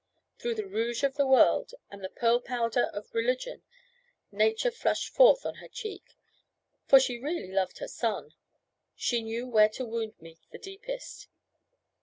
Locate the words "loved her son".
7.51-8.33